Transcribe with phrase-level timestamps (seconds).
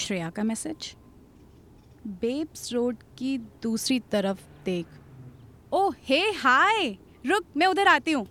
[0.00, 0.94] श्रेया का message.
[2.20, 4.86] Babes road की दूसरी तरफ़ देख।
[5.72, 6.96] ओ हे हाय!
[7.26, 8.26] रुक मैं उधर आती हूँ।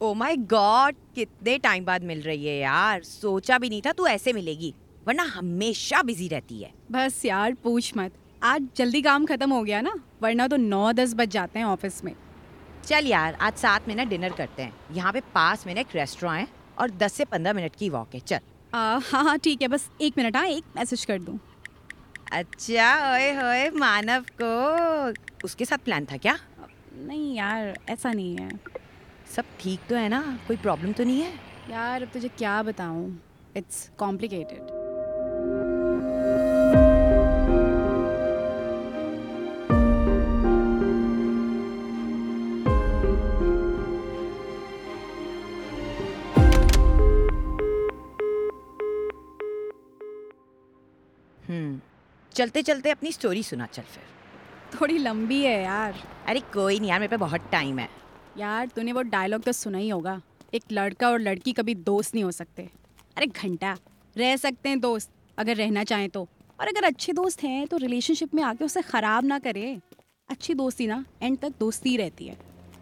[0.00, 4.06] ओ माय गॉड कितने टाइम बाद मिल रही है यार। सोचा भी नहीं था तू
[4.06, 4.74] ऐसे मिलेगी
[5.06, 9.80] वरना हमेशा बिज़ी रहती है। बस यार पूछ मत। आज जल्दी काम खत्म हो गया
[9.80, 12.14] ना वरना तो नौ दस बज जाते हैं ऑफ़िस में।
[12.84, 15.94] चल यार आज साथ में ना डिनर करते हैं। यहाँ पे पास में ना एक
[15.94, 18.40] रेस्टोरेंट है। और 10 से 15 मिनट की वॉक है। चल।
[18.74, 21.38] आ, हाँ हाँ ठीक है बस एक मिनट हाँ एक मैसेज कर दूँ।
[22.32, 25.14] अच्छा ओए होए मानव को।
[25.44, 26.38] उसके साथ प्लान था क्या?
[26.94, 28.50] नहीं यार ऐसा नहीं है।
[29.36, 30.38] सब ठीक तो है ना?
[30.48, 31.32] कोई प्रॉब्लम तो नहीं है?
[31.70, 33.20] यार अब तुझे क्या बताऊँ?
[33.56, 34.79] इट्स कॉम्प्लिकेटेड
[52.40, 55.94] चलते चलते अपनी स्टोरी सुना चल फिर। थोड़ी लंबी है यार।
[56.26, 57.88] अरे कोई नहीं यार मेरे पे बहुत टाइम है।
[58.38, 60.20] यार तूने वो डायलॉग तो सुना ही होगा।
[60.54, 62.68] एक लड़का और लड़की कभी दोस्त नहीं हो सकते।
[63.16, 63.76] अरे घंटा
[64.16, 66.28] रह सकते हैं दोस्त अगर रहना चाहें तो।
[66.60, 69.78] और अगर अच्छे दोस्त हैं तो रिलेशनशिप में आके उसे ख़राब ना करे।
[70.28, 72.36] अच्छी दोस्ती ना एंड तक दोस्ती रहती है।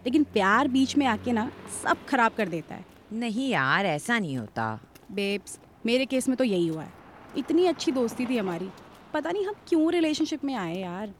[0.05, 1.51] लेकिन प्यार बीच में आके ना
[1.83, 4.79] सब खराब कर देता है। नहीं यार ऐसा नहीं होता।
[5.11, 6.93] बेब्स मेरे केस में तो यही हुआ है।
[7.37, 8.69] इतनी अच्छी दोस्ती थी हमारी।
[9.13, 11.13] पता नहीं हम क्यों रिलेशनशिप में आए यार।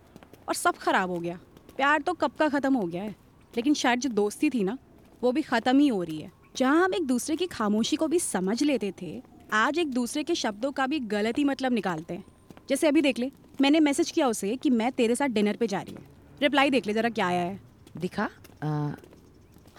[0.48, 1.40] और सब खराब हो गया।
[1.78, 3.16] प्यार तो कब का ख़त्म हो गया है।
[3.54, 4.78] लेकिन शायद जो दोस्ती थी ना
[5.22, 8.20] वो भी ख़त्म ही हो रही है। जहाँ हम एक दूसरे की खामोशी को भी
[8.20, 9.22] समझ लेते थे
[9.54, 12.24] आज एक दूसरे के शब्दों का भी गलत ही मतलब निकालते हैं।
[12.70, 15.82] जैसे अभी देख ले मैंने मैसेज किया उसे कि मैं तेरे साथ डिनर पे जा
[15.82, 16.06] रही हूँ।
[16.42, 17.60] रिप्लाई देख ले ज़रा क्या आया है।
[17.98, 18.30] दिखा
[18.64, 18.90] आ,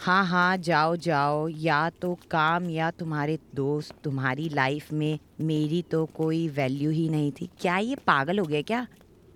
[0.01, 6.05] हाँ हाँ जाओ जाओ या तो काम या तुम्हारे दोस्त तुम्हारी लाइफ में मेरी तो
[6.07, 8.87] कोई वैल्यू ही नहीं थी। क्या ये पागल हो गया क्या?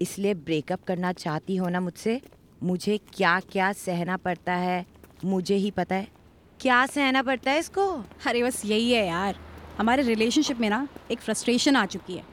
[0.00, 2.20] इसलिए ब्रेकअप करना चाहती हो ना मुझसे?
[2.62, 4.86] मुझे क्या क्या सहना पड़ता है?
[5.24, 6.08] मुझे ही पता है।
[6.60, 7.86] क्या सहना पड़ता है इसको?
[8.26, 9.38] अरे बस यही है यार।
[9.78, 12.24] हमारे रिलेशनशिप में ना एक फ्रस्ट्रेशन आ चुकी है।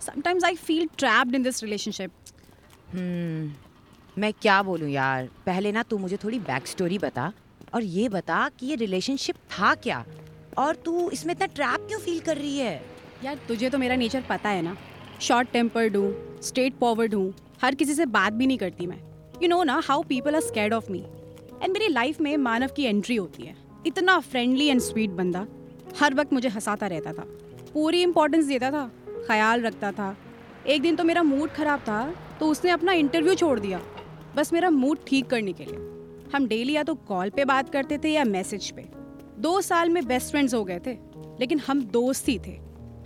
[0.00, 2.12] Sometimes I feel trapped in this relationship
[4.18, 5.28] मैं क्या बोलूँ यार?
[5.46, 7.32] पहले ना तू मुझे थोड़ी बैक स्टोरी बता।
[7.72, 10.04] और ये बता कि ये रिलेशनशिप था क्या?
[10.58, 12.82] और तू इसमें इतना ट्रैप क्यों फील कर रही है?
[13.24, 14.76] यार, तुझे तो मेरा नेचर पता है ना?
[15.20, 17.32] शॉर्ट टेम्पर्ड हूँ स्ट्रेट फॉरवर्ड हूँ,
[17.62, 19.00] हर किसी से बात भी नहीं करती मैं।
[19.42, 20.98] यू नो ना how people are scared of me
[21.62, 23.56] and मेरी लाइफ में मानव की एंट्री होती है।
[23.86, 25.46] इतना फ्रेंडली एंड स्वीट बंदा,
[26.00, 27.26] हर वक्त मुझे हंसाता रहता था।
[27.72, 28.90] पूरी इंपॉर्टेंस देता था,
[29.26, 30.16] ख्याल रखता था।
[30.66, 33.80] एक दिन तो मेरा मूड खराब था तो उसने अपना इंटरव्यू छोड़ दिया।
[34.36, 35.95] बस मेरा मूड ठीक करने के लिए।
[36.34, 38.84] हम डेली या तो कॉल पे बात करते थे या मैसेज पे।
[39.38, 40.92] दो साल में बेस्ट फ्रेंड्स हो गए थे,
[41.40, 42.58] लेकिन हम दोस्त ही थे।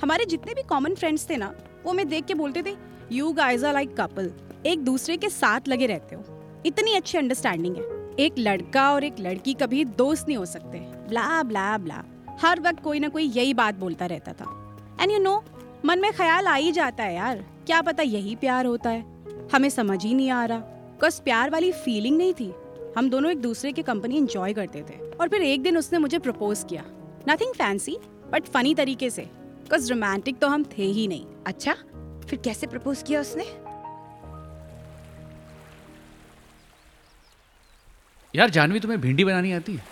[0.02, 1.54] हमारे जितने भी कॉमन फ्रेंड्स थे ना,
[1.84, 2.76] वो मैं देख के बोलते थे
[3.12, 4.32] you guys are like couple
[4.66, 6.22] एक दूसरे के साथ लगे रहते हो।
[6.66, 11.42] इतनी अच्छी अंडरस्टैंडिंग है। एक लड़का और एक लड़की कभी दोस्त नहीं हो सकते। ब्ला
[11.42, 12.02] ब्ला ब्ला
[12.40, 15.42] हर वक्त कोई ना कोई यही बात बोलता रहता था। एंड यू नो
[15.84, 19.04] मन में ख्याल आ ही जाता है यार। क्या पता यही प्यार होता है।
[19.54, 20.58] हमें समझ ही नहीं आ रहा।
[21.02, 22.52] बस प्यार वाली फीलिंग नहीं थी।
[22.96, 26.18] हम दोनों एक दूसरे की कंपनी एंजॉय करते थे। और फिर एक दिन उसने मुझे
[26.18, 26.82] प्रपोज किया।
[27.28, 27.96] नथिंग फैंसी
[28.32, 29.28] बट फनी तरीके से।
[29.70, 31.74] बस रोमांटिक तो हम थे ही नहीं। अच्छा
[32.28, 33.44] फिर कैसे प्रपोज किया उसने?
[38.34, 39.84] यार जानवी तुम्हें भिंडी बनानी आती है?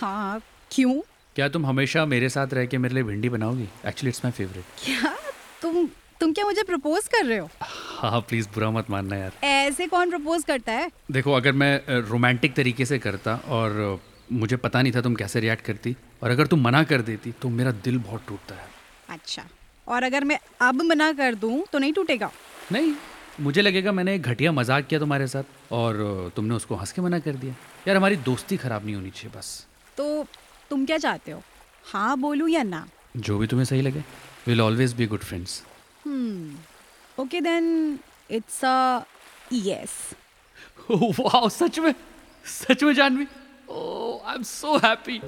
[0.00, 1.00] हाँ क्यों?
[1.36, 3.68] क्या तुम हमेशा मेरे साथ रह के मेरे लिए भिंडी बनाओगी?
[3.86, 5.14] एक्चुअली इट्स माई फेवरेट क्या?
[5.62, 5.88] तुम
[6.20, 7.48] तुम क्या मुझे प्रपोज कर रहे हो?
[7.96, 10.90] हाँ प्लीज़ बुरा मत मानना यार। ऐसे कौन प्रपोज करता है?
[11.10, 14.00] देखो अगर मैं रोमांटिक तरीके से करता और
[14.32, 17.48] मुझे पता नहीं था तुम कैसे रिएक्ट करती और अगर तुम मना कर देती तो
[17.50, 18.68] मेरा दिल बहुत टूटता है।
[19.08, 19.42] अच्छा
[19.86, 22.30] और अगर मैं अब मना कर दूँ तो नहीं टूटेगा?
[22.72, 22.94] नहीं
[23.40, 27.18] मुझे लगेगा मैंने एक घटिया मज़ाक किया तुम्हारे साथ और तुमने उसको हंस के मना
[27.18, 27.54] कर दिया।
[27.88, 29.66] यार हमारी दोस्ती खराब नहीं होनी चाहिए बस।
[29.96, 30.26] तो
[30.70, 31.42] तुम क्या चाहते हो?
[31.84, 32.86] हाँ बोलूँ या ना?
[33.16, 34.04] जो भी तुम्हें सही लगे।
[34.46, 35.62] Will always be good friends
[37.20, 37.98] okay then
[38.30, 39.04] it's a
[39.52, 39.92] yes
[40.90, 41.94] वाह सच में
[42.46, 43.26] सच में Janvi.
[43.70, 45.20] Oh I am so happy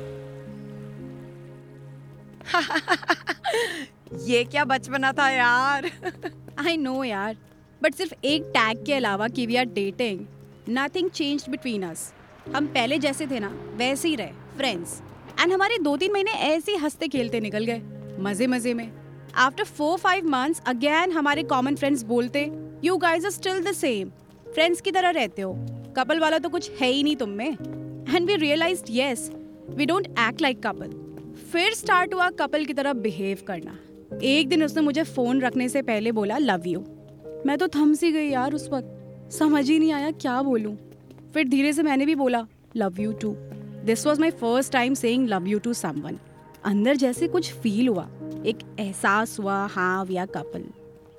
[4.26, 5.90] ये क्या बचपना था यार।
[6.67, 7.37] आई नो यार
[7.82, 10.26] बट सिर्फ़ एक टैग के अलावा कि we are dating
[10.69, 12.12] nothing change between us
[12.55, 15.00] हम पहले जैसे थे ना वैसे ही रहे फ्रेंड्स
[15.40, 17.82] एंड हमारे दो तीन महीने ऐसे ही हँसते खेलते निकल गए
[18.23, 18.90] मज़े मज़े में।
[19.38, 22.40] After four five months again हमारे कॉमन फ्रेंड्स बोलते
[22.85, 24.08] you guys are still the same
[24.46, 25.52] friends की तरह रहते हो.
[25.96, 27.50] कपल वाला तो कुछ है ही नहीं तुम में.
[28.08, 29.31] And we realize yes
[29.70, 30.90] we don't act like couple
[31.52, 33.79] फिर स्टार्ट हुआ कपल की तरह बिहेव करना.
[34.25, 36.81] एक दिन उसने मुझे फ़ोन रखने से पहले बोला लव यू
[37.46, 39.31] मैं तो थम सी गई यार उस वक्त.
[39.32, 40.76] समझ ही नहीं आया क्या बोलूँ.
[41.35, 42.46] फिर धीरे से मैंने भी बोला
[42.76, 43.35] love you too
[43.85, 46.19] this was my first time saying love you to someone
[46.65, 48.09] अंदर जैसे कुछ फील हुआ।
[48.47, 50.65] एक एहसास हुआ हाँ वी आर कपल।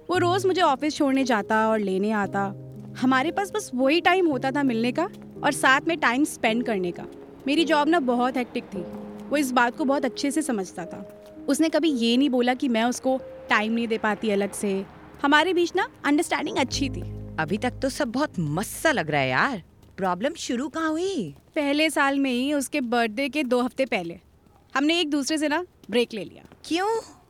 [0.10, 2.42] वो रोज मुझे ऑफ़िस छोड़ने जाता और लेने आता।
[3.02, 5.10] हमारे पास बस वही टाइम होता था मिलने का
[5.44, 7.06] और साथ में टाइम स्पेंड करने का।
[7.48, 8.82] मेरी जॉब ना बहुत हेक्टिक थी।
[9.30, 12.68] वो इस बात को बहुत अच्छे से समझता था। उसने कभी ये नहीं बोला कि
[12.68, 13.20] मैं उसको
[13.50, 14.86] टाइम नहीं दे पाती अलग से।
[15.22, 17.02] हमारे बीच ना अंडरस्टैंडिंग अच्छी थी।
[17.40, 19.64] अभी तक तो सब बहुत मस्त सा लग रहा है यार।
[19.98, 21.36] प्रॉब्लम शुरू कहाँ हुई?
[21.56, 24.20] पहले साल में ही उसके बर्थडे के दो हफ़्ते पहले।
[24.75, 26.88] हमने एक दूसरे से ना ब्रेक ले लिया। क्यों?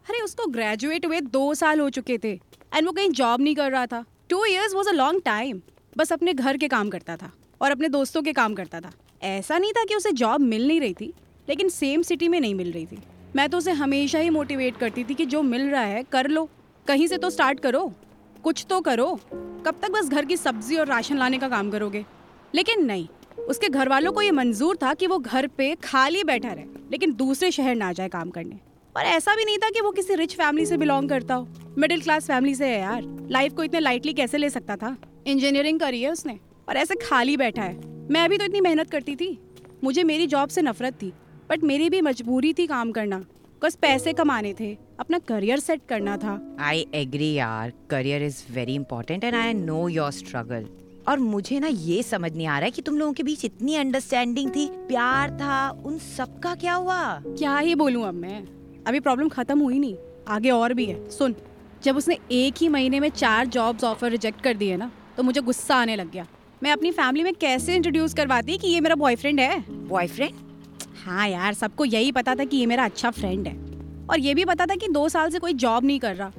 [0.10, 2.32] अरे उसको ग्रेजुएट हुए दो साल हो चुके थे।
[2.76, 5.62] एंड वो कहीं जॉब नहीं कर रहा था। Two years was a long time
[5.98, 7.32] बस अपने घर के काम करता था
[7.62, 8.92] और अपने दोस्तों के काम करता था।
[9.24, 11.14] ऐसा नहीं था कि उसे जॉब मिल नहीं रही थी
[11.50, 13.00] लेकिन सेम सिटी में नहीं मिल रही थी।
[13.36, 16.50] मैं तो उसे हमेशा ही मोटिवेट करती थी कि जो मिल रहा है कर लो।
[16.88, 17.94] कहीं से तो स्टार्ट करो।
[18.44, 19.20] कुछ तो करो।
[19.66, 22.06] कब तक बस घर की सब्ज़ी और राशन लाने का काम करोगे?
[22.56, 23.08] लेकिन नहीं
[23.40, 27.14] उसके घर वालों को ये मंजूर था कि वो घर पे खाली बैठा रहे। लेकिन
[27.14, 28.60] दूसरे शहर ना जाए काम करने।
[28.98, 31.48] और ऐसा भी नहीं था कि वो किसी रिच फैमिली से बिलोंग करता हो।
[31.78, 34.98] मिडिल क्लास फैमिली से है यार। लाइफ को इतने लाइटली कैसे ले सकता था?
[35.28, 36.40] इंजीनियरिंग करी है उसने।
[36.70, 39.40] और ऐसे खाली बैठा है। मैं भी तो इतनी मेहनत करती थी।
[39.84, 41.14] मुझे मेरी जॉब से नफरत थी।
[41.50, 43.26] बट मेरी भी मजबूरी थी काम करना।
[43.64, 48.76] बस पैसे कमाने थे। अपना करियर सेट करना था। आई एग्री यार। Career is very
[48.76, 50.66] important and I know your struggle
[51.10, 53.76] और मुझे ना ये समझ नहीं आ रहा है कि तुम लोगों के बीच इतनी
[53.76, 56.98] अंडरस्टैंडिंग थी प्यार था उन सब का क्या हुआ?
[57.20, 58.44] क्या ही बोलूँ अब मैं?
[58.88, 59.96] अभी प्रॉब्लम खत्म हुई नहीं
[60.28, 61.36] आगे और भी है। सुन
[61.84, 65.42] जब उसने एक ही महीने में चार जॉब्स ऑफ़र रिजेक्ट कर दिए ना तो मुझे
[65.42, 66.26] गुस्सा आने लग गया।
[66.64, 69.60] मैं अपनी फैमिली में कैसे इंट्रोड्यूस करवाती कि ये मेरा बॉयफ्रेंड है?
[69.88, 70.34] बॉयफ्रेंड
[71.06, 73.54] हाँ यार सबको यही पता था कि ये मेरा अच्छा फ्रेंड है।
[74.08, 76.32] और ये भी पता था कि दो साल से कोई जॉब नहीं कर रहा।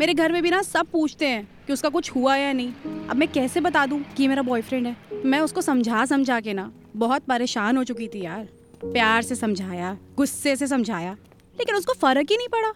[0.00, 2.72] मेरे घर में भी ना सब पूछते हैं कि उसका कुछ हुआ या नहीं।
[3.10, 4.96] अब मैं कैसे बता दूँ कि ये मेरा बॉयफ्रेंड है?
[5.24, 8.48] मैं उसको समझा समझा के ना बहुत परेशान हो चुकी थी यार।
[8.84, 11.12] प्यार से समझाया गुस्से से समझाया
[11.58, 12.72] लेकिन उसको फ़र्क ही नहीं पड़ा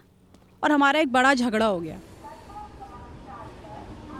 [0.63, 1.99] और हमारा एक बड़ा झगड़ा हो गया।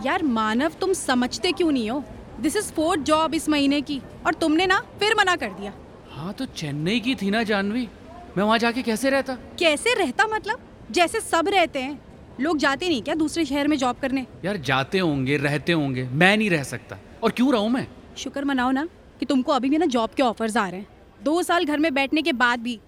[0.07, 2.03] यार मानव तुम समझते क्यों नहीं हो?
[2.41, 5.73] दिस इज़ फोर्थ जॉब इस महीने की और तुमने ना फिर मना कर दिया।
[6.11, 7.89] हाँ तो चेन्नई की थी ना जानवी।
[8.37, 9.35] मैं वहाँ जाके कैसे रहता?
[9.59, 10.61] कैसे रहता मतलब?
[10.91, 12.10] जैसे सब रहते हैं।
[12.41, 14.27] लोग जाते नहीं क्या दूसरे शहर में जॉब करने?
[14.45, 17.87] यार जाते होंगे रहते होंगे मैं नहीं रह सकता। और क्यों रहूँ मैं?
[18.19, 18.89] शुक्र मनाओ ना
[19.21, 20.87] कि तुमको अभी भी ना जॉब के ऑफर्स आ रहे हैं।
[21.23, 22.79] दो साल घर में बैठने के बाद भी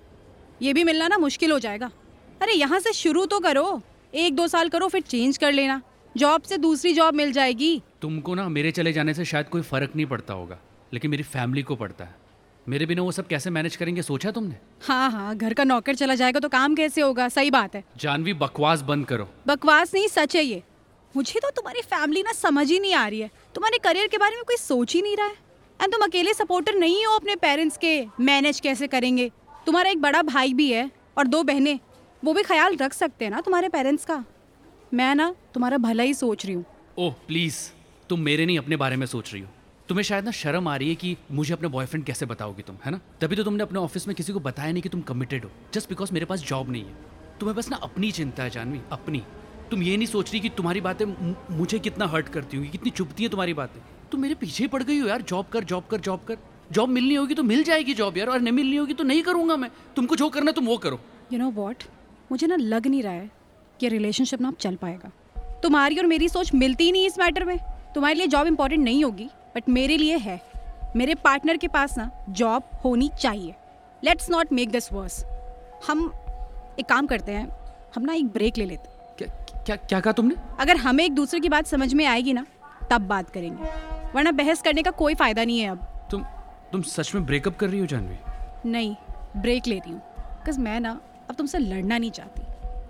[0.62, 1.90] ये भी मिलना ना मुश्किल हो जाएगा।
[2.42, 3.80] अरे यहाँ से शुरू तो करो।
[4.14, 5.80] एक दो साल करो फिर चेंज कर लेना।
[6.14, 9.92] जॉब से दूसरी जॉब मिल जाएगी। तुमको ना मेरे चले जाने से शायद कोई फ़र्क
[9.96, 10.58] नहीं पड़ता होगा
[10.94, 12.14] लेकिन मेरी फैमिली को पड़ता है।
[12.68, 14.56] मेरे बिना वो सब कैसे मैनेज करेंगे सोचा तुमने?
[14.82, 17.28] हाँ हाँ घर का नौकर चला जाएगा तो काम कैसे होगा?
[17.28, 20.62] सही बात है। जानवी बकवास बंद करो। बकवास नहीं सच है ये।
[21.16, 24.36] मुझे तो तुम्हारी फैमिली ना समझ ही नहीं आ रही है। तुम्हारे करियर के बारे
[24.36, 25.36] में कोई सोच ही नहीं रहा है।
[25.80, 29.30] एंड तुम अकेले सपोर्टर नहीं हो अपने पेरेंट्स के। मैनेज कैसे करेंगे?
[29.66, 31.78] तुम्हारा एक बड़ा भाई भी है और दो बहनें।
[32.22, 34.24] वो भी ख्याल रख सकते हैं ना तुम्हारे पेरेंट्स का?
[34.94, 36.64] मैं ना तुम्हारा भला ही सोच रही हूँ।
[36.98, 37.56] ओह प्लीज़
[38.08, 39.48] तुम मेरे नहीं अपने बारे में सोच रही हो।
[39.92, 42.90] तुम्हें शायद ना शर्म आ रही है कि मुझे अपने बॉयफ्रेंड कैसे बताओगी तुम, है
[42.90, 43.00] ना?
[43.20, 45.88] तभी तो तुमने अपने ऑफ़िस में किसी को बताया नहीं कि तुम कमिटेड हो जस्ट
[45.88, 46.94] बिकॉज़ मेरे पास जॉब नहीं है।
[47.40, 49.22] तुम्हें बस ना अपनी चिंता है जानवी, अपनी।
[49.70, 51.04] तुम ये नहीं सोच रही कि तुम्हारी बातें
[51.50, 53.80] मुझे कितना हर्ट करती होंगी, कितनी चुपती है तुम्हारी बातें।
[54.12, 56.38] तुम मेरे पीछे पड़ गई हो यार जॉब कर जॉब कर जॉब कर।
[56.72, 59.56] जॉब मिलनी होगी तो मिल जाएगी जॉब यार, और नहीं मिलनी होगी तो नहीं करूँगा
[59.56, 61.00] मैं। तुमको जो करना तुम वो करो।
[61.32, 61.84] यू नो वॉट
[62.32, 63.30] मुझे ना लग नहीं रहा है
[63.80, 65.12] कि रिलेशनशिप ना चल पाएगा।
[65.62, 67.56] तुम्हारी और मेरी सोच मिलती ही नहीं इस मैटर में।
[67.94, 70.40] तुम्हारे लिए जॉब इंपॉर्टेंट नहीं होगी। बट मेरे लिए है।
[70.96, 73.54] मेरे पार्टनर के पास ना जॉब होनी चाहिए।
[74.02, 75.24] Let's not make this worse
[75.88, 76.12] हम
[76.80, 77.48] एक काम करते हैं।
[77.94, 80.34] हम ना एक ब्रेक ले लेते क्या क्या क्या कहा तुमने?
[80.60, 82.44] अगर हमें एक दूसरे की बात समझ में आएगी ना
[82.90, 83.70] तब बात करेंगे।
[84.14, 86.24] वरना बहस करने का कोई फ़ायदा नहीं है अब। तुम
[86.72, 88.16] तुम सच में ब्रेकअप कर रही हो जानवी?
[88.66, 88.94] नहीं
[89.36, 92.42] ब्रेक ले रही हूँ। बिकॉज़ मैं ना अब तुमसे लड़ना नहीं चाहती।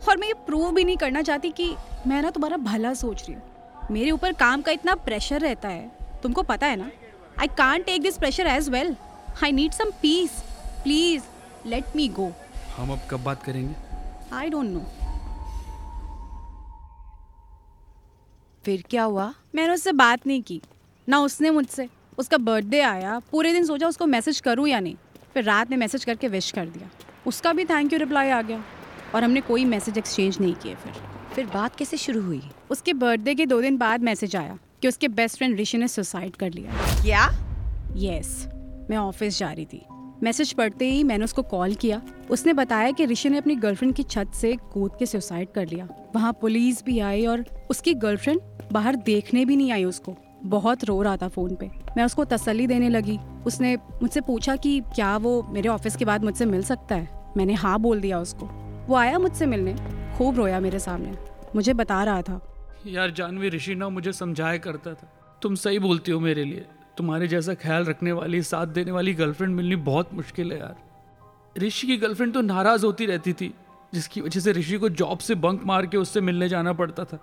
[0.09, 1.75] और मैं ये प्रूव भी नहीं करना चाहती कि
[2.07, 5.91] मैं ना तुम्हारा भला सोच रही हूँ। मेरे ऊपर काम का इतना प्रेशर रहता है।
[6.23, 6.91] तुमको पता है ना?
[7.41, 8.97] I can't take this pressure as well
[9.45, 10.41] I need some peace
[10.83, 11.23] please
[11.67, 12.33] let me go
[12.77, 13.75] हम अब कब बात करेंगे?
[14.33, 14.85] आई डोंट नो
[18.65, 19.33] फिर क्या हुआ?
[19.55, 20.61] मैंने उससे बात नहीं की।
[21.09, 21.89] ना उसने मुझसे।
[22.19, 24.97] उसका बर्थडे आया। पूरे दिन सोचा उसको मैसेज करूँ या नहीं।
[25.35, 26.91] फिर रात में मैसेज करके विश कर दिया।
[27.27, 28.63] उसका भी थैंक यू रिप्लाई आ गया।
[29.15, 30.93] और हमने कोई मैसेज एक्सचेंज नहीं किए फिर।
[31.35, 32.43] फिर बात कैसे शुरू हुई?
[32.71, 36.37] उसके बर्थडे के दो दिन बाद मैसेज आया। कि उसके बेस्ट फ्रेंड ऋषि ने सुसाइड
[36.37, 37.29] कर लिया। क्या?
[37.97, 38.49] यस
[38.91, 39.83] मैं ऑफ़िस जा रही थी।
[40.23, 44.03] मैसेज पढ़ते ही मैंने उसको कॉल किया। उसने बताया कि ऋषि ने अपनी गर्लफ्रेंड की
[44.03, 48.41] छत से कूद के सुसाइड कर लिया। वहाँ पुलिस भी आई और उसकी गर्लफ्रेंड
[48.73, 52.67] बाहर देखने भी नहीं आई उसको। बहुत रो रहा था फ़ोन पे। मैं उसको तसल्ली
[52.67, 56.95] देने लगी। उसने मुझसे पूछा कि क्या वो मेरे ऑफ़िस के बाद मुझसे मिल सकता
[56.95, 57.33] है?
[57.37, 58.47] मैंने हाँ बोल दिया उसको।
[58.87, 59.75] वो आया मुझसे मिलने।
[60.19, 61.13] खूब रोया मेरे सामने।
[61.57, 62.52] मुझे बता रहा था।
[62.87, 66.65] यार जानवी ऋषि ना मुझे समझाया करता था। तुम सही बोलती हो मेरे लिए।
[66.97, 70.77] तुम्हारे जैसा ख्याल रखने वाली, साथ देने वाली गर्लफ्रेंड मिलनी बहुत मुश्किल है यार।
[71.59, 73.53] ऋषि की गर्लफ्रेंड तो नाराज़ होती रहती थी,
[73.95, 77.17] जिसकी वजह से ऋषि को जॉब से बंक मार के उससे मिलने जाना पड़ता था।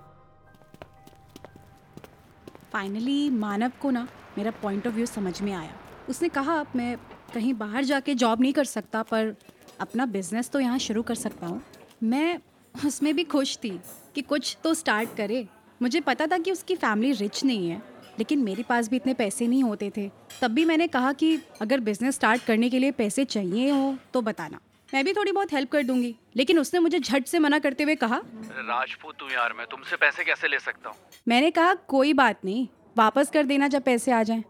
[2.73, 5.73] फाइनली मानव को ना मेरा पॉइंट ऑफ़ व्यू समझ में आया।
[6.09, 6.97] उसने कहा मैं
[7.33, 9.35] कहीं बाहर जाके जॉब नहीं कर सकता, पर
[9.79, 11.61] अपना बिज़नेस तो यहाँ शुरू कर सकता हूँ।
[12.03, 12.39] मैं
[12.75, 13.79] उसमें भी खुश थी।
[14.19, 15.45] कि कुछ तो स्टार्ट करे।
[15.81, 17.81] मुझे पता था कि उसकी फैमिली रिच नहीं है
[18.19, 20.09] लेकिन मेरे पास भी इतने पैसे नहीं होते थे।
[20.41, 24.21] तब भी मैंने कहा कि अगर बिज़नेस स्टार्ट करने के लिए पैसे चाहिए हो तो
[24.21, 24.59] बताना।
[24.89, 27.95] मैं भी थोड़ी बहुत हेल्प कर दूँगी लेकिन उसने मुझे झट से मना करते हुए
[27.95, 30.97] कहा राजपूत हूँ यार मैं तुमसे पैसे कैसे ले सकता हूँ?
[31.27, 34.43] मैंने कहा कोई बात नहीं वापस कर देना जब पैसे आ जाएँ।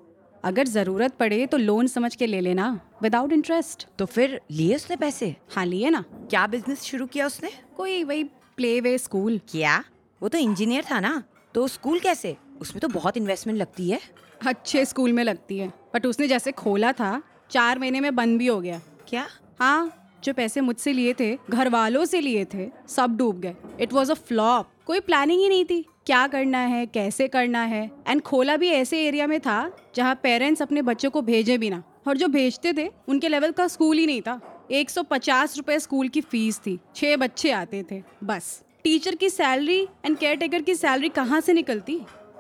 [0.44, 4.96] अगर ज़रूरत पड़े तो लोन समझ के ले लेना विदाउट इंटरेस्ट तो फिर लिए उसने
[4.96, 5.36] पैसे?
[5.52, 7.52] हाँ लिए ना। क्या बिज़नेस शुरू किया उसने?
[7.78, 8.24] कोई वही
[8.60, 9.84] प्ले वे स्कूल क्या?
[10.22, 11.24] वो तो इंजीनियर था ना।
[11.56, 12.38] तो स्कूल कैसे?
[12.62, 14.00] उसमें तो बहुत इन्वेस्टमेंट लगती है।
[14.48, 18.48] अच्छे स्कूल में लगती है। बट उसने जैसे खोला था चार महीने में बंद भी
[18.48, 19.28] हो गया। क्या?
[19.60, 23.94] हाँ जो पैसे मुझसे लिए थे घर वालों से लिए थे सब डूब गए। इट
[23.94, 27.92] वॉज़ अ फ्लॉप कोई प्लानिंग ही नहीं थी। क्या करना है कैसे करना है?
[28.08, 31.84] एंड खोला भी ऐसे एरिया में था जहाँ पेरेंट्स अपने बच्चों को भेजे भी ना।
[32.08, 35.04] और जो भेजते थे उनके लेवल का स्कूल ही नहीं था। एक सौ
[35.80, 40.62] स्कूल की फ़ीस थी। छह बच्चे आते थे। बस। टीचर की सैलरी एंड केयर टेकर
[40.62, 42.00] की सैलरी कहाँ से निकलती?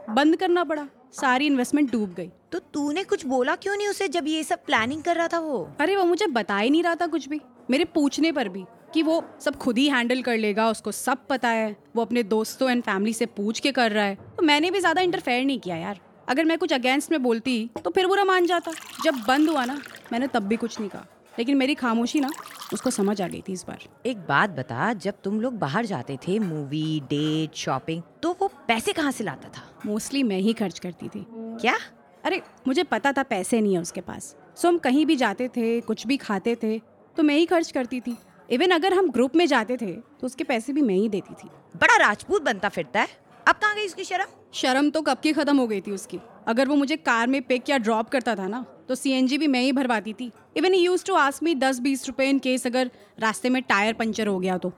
[0.09, 4.27] बंद करना पड़ा। सारी इन्वेस्टमेंट डूब गई। तो तूने कुछ बोला क्यों नहीं उसे जब
[4.27, 5.57] ये सब प्लानिंग कर रहा था वो?
[5.79, 9.03] अरे वो मुझे बता ही नहीं रहा था कुछ भी। मेरे पूछने पर भी कि
[9.03, 12.83] वो सब खुद ही हैंडल कर लेगा उसको सब पता है। वो अपने दोस्तों एंड
[12.83, 16.00] फैमिली से पूछ के कर रहा है। तो मैंने भी ज़्यादा इंटरफेयर नहीं किया यार।
[16.29, 18.71] अगर मैं कुछ अगेंस्ट में बोलती तो फिर बुरा मान जाता।
[19.03, 19.81] जब बंद हुआ ना
[20.12, 22.29] मैंने तब भी कुछ नहीं कहा। लेकिन मेरी खामोशी ना
[22.74, 26.17] उसको समझ आ गई थी इस बार। एक बात बता जब तुम लोग बाहर जाते
[26.27, 29.63] थे मूवी डेट शॉपिंग तो वो पैसे कहाँ से लाता था?
[29.86, 31.77] मोस्टली मैं ही खर्च करती थी। क्या?
[32.24, 35.79] अरे मुझे पता था पैसे नहीं है उसके पास। सो हम कहीं भी जाते थे
[35.81, 36.77] कुछ भी खाते थे
[37.15, 38.17] तो मैं ही खर्च करती थी।
[38.50, 41.50] इवन अगर हम ग्रुप में जाते थे तो उसके पैसे भी मैं ही देती थी।
[41.75, 43.07] बड़ा राजपूत बनता फिरता है।
[43.48, 44.25] अब कहाँ गई उसकी शर्म?
[44.53, 47.69] शर्म तो कब की खत्म हो गई थी उसकी। अगर वो मुझे कार में पिक
[47.69, 51.03] या ड्रॉप करता था ना तो सीएनजी भी मैं ही भरवाती थी। Even he use
[51.05, 54.58] to ask me दस बीस रुपए इन केस अगर रास्ते में टायर पंचर हो गया
[54.58, 54.72] तो।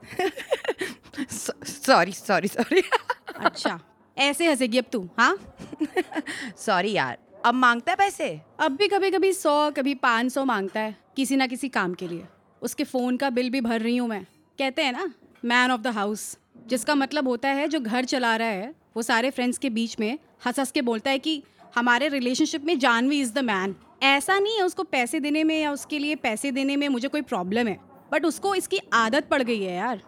[1.64, 2.82] सॉरी सॉरी सॉरी
[3.36, 3.78] अच्छा
[4.16, 5.36] ऐसे हंसेगी अब तू हाँ?
[6.56, 8.28] सॉरी यार अब माँगता है पैसे?
[8.60, 12.08] अब भी कभी कभी सौ कभी पाँच सौ माँगता है किसी ना किसी काम के
[12.08, 12.24] लिए।
[12.62, 14.22] उसके फ़ोन का बिल भी भर रही हूँ मैं।
[14.58, 15.12] कहते हैं ना
[15.44, 16.36] मैन ऑफ़ द हाउस
[16.68, 20.18] जिसका मतलब होता है जो घर चला रहा है वो सारे फ्रेंड्स के बीच में
[20.46, 21.42] हंस हंस के बोलता है कि
[21.74, 25.72] हमारे रिलेशनशिप में जानवी इज़ द मैन ऐसा नहीं है उसको पैसे देने में या
[25.72, 27.80] उसके लिए पैसे देने में मुझे कोई प्रॉब्लम है
[28.12, 30.02] बट उसको इसकी आदत पड़ गई है यार।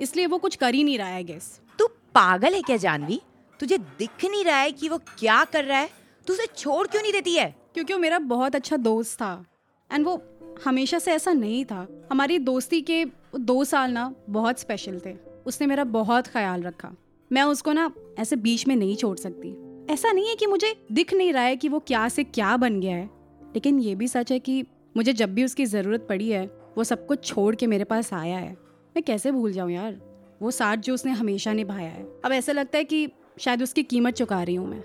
[0.00, 3.20] इसलिए वो कुछ कर ही नहीं रहा है गैस तू पागल है क्या जानवी
[3.60, 5.90] तुझे दिख नहीं रहा है कि वो क्या कर रहा है?
[6.26, 7.56] तू उसे छोड़ क्यों नहीं देती है?
[7.74, 9.44] क्योंकि वो मेरा बहुत अच्छा दोस्त था
[9.92, 10.22] एंड वो
[10.64, 13.04] हमेशा से ऐसा नहीं था। हमारी दोस्ती के
[13.36, 16.92] दो साल ना बहुत स्पेशल थे। उसने मेरा बहुत ख्याल रखा।
[17.32, 21.14] मैं उसको ना ऐसे बीच में नहीं छोड़ सकती। ऐसा नहीं है कि मुझे दिख
[21.14, 23.10] नहीं रहा है कि वो क्या से क्या बन गया है।
[23.42, 24.64] लेकिन ये भी सच है कि
[24.96, 26.46] मुझे जब भी उसकी ज़रूरत पड़ी है,
[26.78, 28.52] वो सब कुछ छोड़ के मेरे पास आया है।
[28.96, 30.00] मैं कैसे भूल जाऊँ यार?
[30.42, 34.14] वो साथ जो उसने हमेशा निभाया है। अब ऐसा लगता है कि शायद उसकी कीमत
[34.14, 34.82] चुका रही हूँ मैं।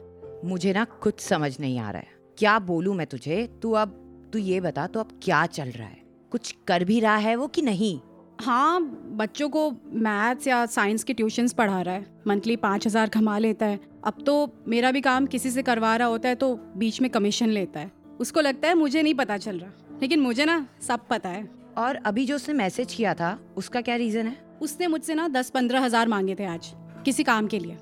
[0.50, 3.50] मुझे ना कुछ समझ नहीं आ रहा है। क्या बोलूँ मैं तुझे?
[3.62, 3.90] तू अब,
[4.34, 6.04] तू ये बता तो अब क्या चल रहा है?
[6.32, 8.00] कुछ कर भी रहा है वो कि नहीं?
[8.42, 8.82] हाँ
[9.18, 13.66] बच्चों को मैथ्स या साइंस के ट्यूशन्स पढ़ा रहा है। मंथली पाँच हज़ार कमा लेता
[13.66, 14.36] है। अब तो
[14.68, 17.92] मेरा भी काम किसी से करवा रहा होता है तो बीच में कमीशन लेता है।
[18.20, 21.96] उसको लगता है मुझे नहीं पता चल रहा। लेकिन मुझे ना सब पता है। और
[21.96, 24.36] अभी जो उसने मैसेज किया था उसका क्या रीज़न है?
[24.62, 26.74] उसने मुझसे ना दस पंद्रह हज़ार मांगे थे आज
[27.06, 27.76] किसी काम के लिए।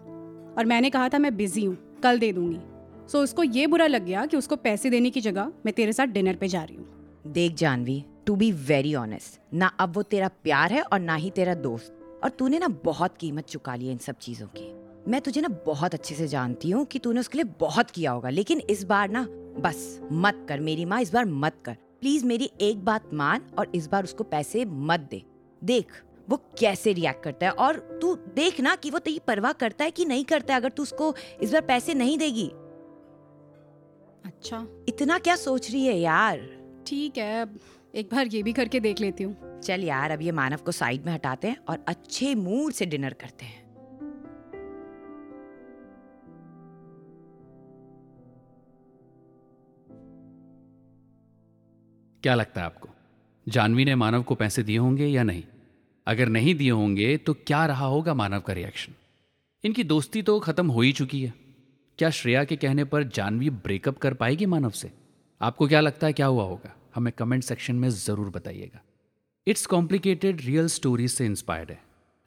[0.58, 2.60] और मैंने कहा था मैं बिज़ी हूँ कल दे दूँगी।
[3.08, 6.08] सो उसको ये बुरा लग गया कि उसको पैसे देने की जगह मैं तेरे साथ
[6.08, 6.88] डिनर पे जा रही हूँ।
[7.28, 11.30] देख Janvi to be very honest ना अब वो तेरा प्यार है और ना ही
[11.30, 11.94] तेरा दोस्त।
[12.24, 14.66] और तूने ना बहुत कीमत चुका ली है इन सब चीज़ों की।
[15.12, 18.30] मैं तुझे ना बहुत अच्छे से जानती हूँ कि तूने उसके लिए बहुत किया होगा
[18.30, 19.26] लेकिन इस बार ना
[19.60, 19.80] बस
[20.12, 23.88] मत कर मेरी माँ इस बार मत कर। प्लीज़ मेरी एक बात मान और इस
[23.88, 25.22] बार उसको पैसे मत दे।
[25.62, 25.94] देख
[26.28, 29.92] वो कैसे रिएक्ट करता है और तू देख ना कि वो तेरी परवाह करता है
[29.92, 32.48] कि नहीं करता है अगर तू उसको इस बार पैसे नहीं देगी।
[34.26, 36.48] अच्छा। इतना क्या सोच रही है यार?
[36.88, 37.46] ठीक है
[37.94, 41.06] एक बार ये भी करके देख लेती हूँ। चल यार अब ये मानव को साइड
[41.06, 43.68] में हटाते हैं और अच्छे मूड से डिनर करते हैं।
[52.24, 52.90] क्या लगता है आपको?
[53.48, 55.44] जानवी ने मानव को पैसे दिए होंगे या नहीं?
[56.08, 58.94] अगर नहीं दिए होंगे तो क्या रहा होगा मानव का रिएक्शन
[59.64, 61.34] इनकी दोस्ती तो खत्म हो ही चुकी है।
[62.00, 64.92] क्या श्रेया के कहने पर जानवी ब्रेकअप कर पाएगी मानव से?
[65.42, 66.76] आपको क्या लगता है क्या हुआ होगा?
[66.96, 68.82] हमें कमेंट सेक्शन में ज़रूर बताइएगा।
[69.48, 71.82] इट्स कॉम्प्लिकेटेड रियल स्टोरीज से इंस्पायर्ड है।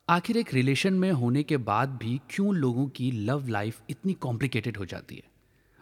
[0.08, 4.76] आखिर एक रिलेशन में होने के बाद भी क्यों लोगों की लव लाइफ इतनी कॉम्प्लिकेटेड
[4.76, 5.22] हो जाती है?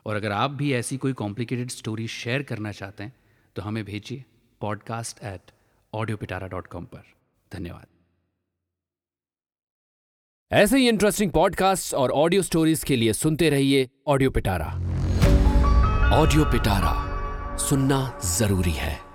[0.06, 3.12] और अगर आप भी ऐसी कोई कॉम्प्लिकेटेड स्टोरी शेयर करना चाहते हैं
[3.56, 4.24] तो हमें भेजिए
[4.60, 5.50] podcast at
[5.92, 7.02] audio Pitara dot com पर।
[7.52, 7.86] धन्यवाद।
[10.50, 14.66] ऐसे ही इंटरेस्टिंग पॉडकास्ट और ऑडियो स्टोरीज के लिए सुनते रहिए ऑडियो पिटारा
[16.12, 17.09] ऑडियो पिटारा
[17.68, 19.09] सुनना ज़रूरी है।